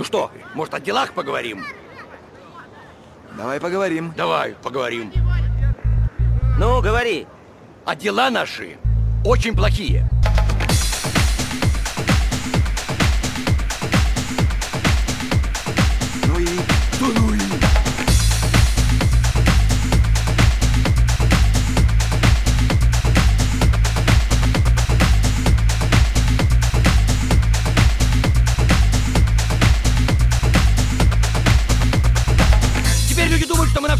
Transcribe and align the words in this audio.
Ну 0.00 0.04
что, 0.04 0.30
может, 0.54 0.72
о 0.72 0.80
делах 0.80 1.12
поговорим? 1.12 1.62
Давай 3.36 3.60
поговорим. 3.60 4.14
Давай, 4.16 4.54
поговорим. 4.62 5.12
Ну, 6.58 6.80
говори. 6.80 7.26
А 7.84 7.94
дела 7.94 8.30
наши 8.30 8.78
очень 9.26 9.54
плохие. 9.54 10.08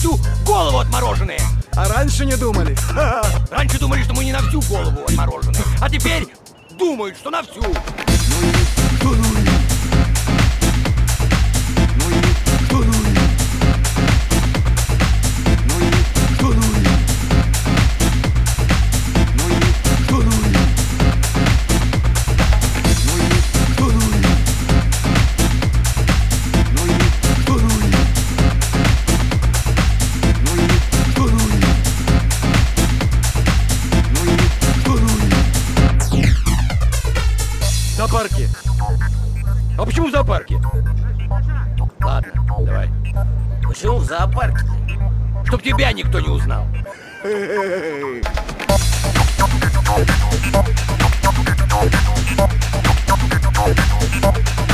Всю 0.01 0.19
голову 0.47 0.79
отмороженные. 0.79 1.41
А 1.77 1.87
раньше 1.89 2.25
не 2.25 2.35
думали? 2.37 2.75
Раньше 3.51 3.79
думали, 3.79 4.03
что 4.03 4.15
мы 4.15 4.25
не 4.25 4.33
на 4.33 4.41
всю 4.41 4.63
голову 4.63 5.03
отмороженные. 5.07 5.63
А 5.81 5.91
теперь 5.91 6.27
думают, 6.79 7.17
что 7.19 7.31
на 7.31 7.43
всю. 7.43 7.63
Зоопарке. 38.11 38.49
А 39.79 39.85
почему 39.87 40.09
в 40.09 40.11
зоопарке? 40.11 40.61
Ладно, 42.01 42.33
давай. 42.67 42.91
Почему 43.63 43.99
в 43.99 44.05
зоопарке? 44.05 44.67
Чтоб 45.45 45.63
тебя 45.63 45.93
никто 45.93 46.19
не 46.19 46.29
узнал. 46.29 46.67
Так, 53.55 54.70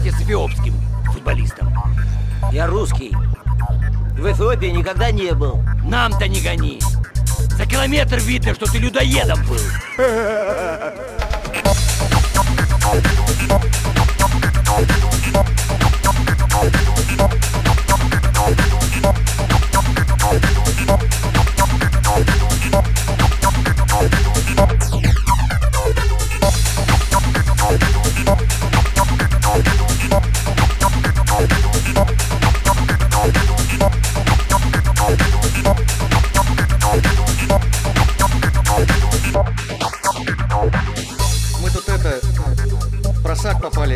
давайте 0.00 0.18
с 0.18 0.22
эфиопским 0.22 0.74
футболистом. 1.12 1.74
Я 2.52 2.66
русский. 2.66 3.14
В 4.18 4.32
Эфиопии 4.32 4.66
никогда 4.66 5.10
не 5.10 5.32
был. 5.32 5.62
Нам-то 5.84 6.26
не 6.26 6.40
гони. 6.40 6.80
За 7.56 7.66
километр 7.66 8.16
видно, 8.16 8.54
что 8.54 8.70
ты 8.70 8.78
людоедом 8.78 9.38
был. 9.44 9.60
Мы 9.98 10.06
тут 15.02 15.19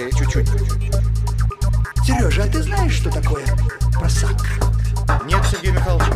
попали 0.05 0.11
чуть-чуть. 0.11 0.49
Сережа, 2.05 2.45
а 2.45 2.47
ты 2.47 2.63
знаешь, 2.63 2.95
что 2.95 3.11
такое 3.11 3.45
просак? 3.95 4.37
Нет, 5.27 5.41
Сергей 5.51 5.73
Михайлович. 5.73 6.07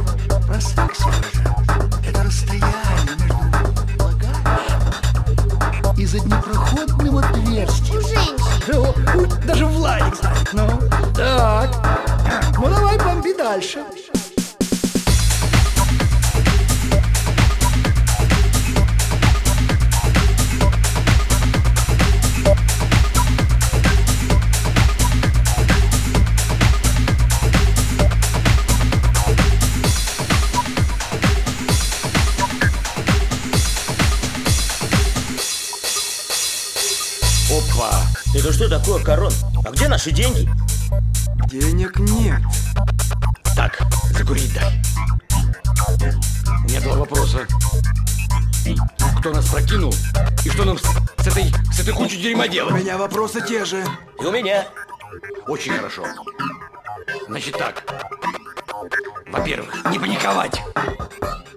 Просак, 0.47 0.94
Сережа, 0.94 1.56
это 2.06 2.22
расстояние 2.22 3.16
между 3.19 3.37
влагалищем 3.98 4.82
и 5.97 6.06
заднепроходным 6.06 7.19
отверстием. 7.19 8.00
Женщин. 8.03 8.37
У, 9.15 9.27
Даже 9.47 9.66
Владик 9.66 10.15
знает. 10.16 10.48
Ну, 10.53 10.69
так. 11.15 11.71
Ну, 12.56 12.69
давай 12.69 12.98
бомби 12.98 13.32
дальше. 13.37 13.84
Это 38.38 38.53
что 38.53 38.69
такое, 38.69 39.03
Корон? 39.03 39.32
А 39.66 39.71
где 39.72 39.88
наши 39.88 40.12
деньги? 40.12 40.49
Денег 41.49 41.99
нет. 41.99 42.41
Так, 43.56 43.81
закурить 44.16 44.54
дай. 44.54 44.81
У 46.65 46.69
меня 46.69 46.81
два 46.82 46.94
вопроса. 46.98 47.48
Кто 49.19 49.32
нас 49.32 49.44
прокинул? 49.47 49.93
И 50.44 50.50
что 50.50 50.65
нам 50.65 50.78
с, 50.78 50.82
с 50.82 51.27
этой, 51.27 51.53
с 51.72 51.81
этой 51.81 51.93
кучей 51.93 52.22
дерьма 52.22 52.44
У 52.44 52.48
делать? 52.48 52.75
меня 52.77 52.97
вопросы 52.97 53.41
те 53.44 53.65
же. 53.65 53.84
И 54.21 54.25
у 54.25 54.31
меня. 54.31 54.69
Очень 55.48 55.72
хорошо. 55.72 56.04
Значит 57.27 57.59
так. 57.59 57.82
Во-первых, 59.32 59.91
не 59.91 59.98
паниковать. 59.98 60.62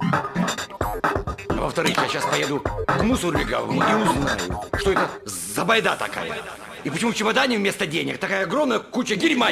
А 0.01 1.55
Во-вторых, 1.59 1.95
я 1.95 2.07
сейчас 2.07 2.25
поеду 2.25 2.59
к 2.59 3.03
мусору 3.03 3.37
легавому 3.37 3.73
и 3.73 3.93
узнаю, 3.93 4.61
что 4.79 4.91
это 4.93 5.07
за 5.25 5.63
байда 5.63 5.95
такая. 5.95 6.41
И 6.83 6.89
почему 6.89 7.11
в 7.11 7.15
чемодане 7.15 7.57
вместо 7.57 7.85
денег 7.85 8.17
такая 8.17 8.43
огромная 8.45 8.79
куча 8.79 9.15
дерьма. 9.15 9.49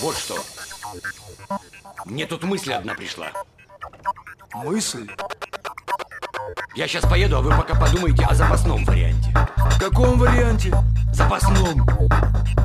Вот 0.00 0.16
что. 0.16 0.42
Мне 2.06 2.26
тут 2.26 2.42
мысль 2.44 2.72
одна 2.72 2.94
пришла. 2.94 3.32
Мысль? 4.54 5.06
Я 6.76 6.86
сейчас 6.86 7.08
поеду, 7.08 7.38
а 7.38 7.40
вы 7.40 7.52
пока 7.52 7.74
подумайте 7.74 8.22
о 8.26 8.34
запасном 8.34 8.84
варианте. 8.84 9.32
В 9.56 9.80
каком 9.80 10.18
варианте? 10.18 10.76
Запасном. 11.10 11.88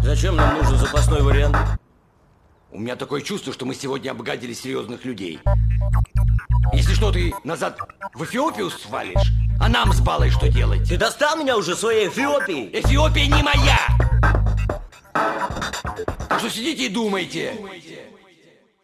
Зачем 0.04 0.36
нам 0.36 0.58
нужен 0.58 0.78
запасной 0.78 1.22
вариант? 1.22 1.56
У 2.72 2.80
меня 2.80 2.98
такое 2.98 3.22
чувство, 3.22 3.54
что 3.54 3.66
мы 3.66 3.74
сегодня 3.74 4.12
обгадили 4.12 4.52
серьезных 4.52 5.06
людей. 5.06 5.40
Если 6.74 6.94
что, 6.94 7.14
ты 7.14 7.34
назад 7.46 7.80
в 8.14 8.26
Эфиопию 8.26 8.70
свалишь, 8.70 9.32
а 9.62 9.70
нам 9.70 9.94
с 9.94 10.02
Балой 10.02 10.30
что 10.30 10.50
делать? 10.50 10.90
Ты 10.90 10.98
достал 10.98 11.38
меня 11.38 11.56
уже 11.56 11.74
своей 11.74 12.10
Эфиопией? 12.10 12.70
Эфиопия 12.82 13.28
не 13.28 13.42
моя! 13.42 13.80
Так 16.28 16.40
что 16.40 16.50
сидите 16.50 16.88
и 16.88 16.90
думайте. 16.90 17.54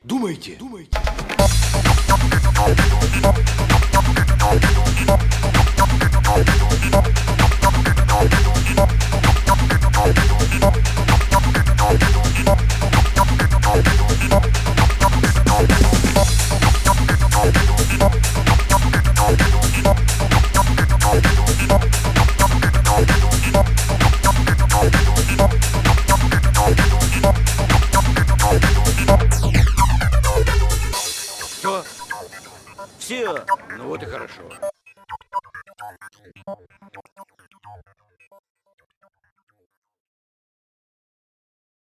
Думайте. 0.04 0.56
Думайте. 0.58 0.98
Все. 33.08 33.46
Ну 33.78 33.88
вот 33.88 34.04
и 34.04 34.06
хорошо. 34.06 34.44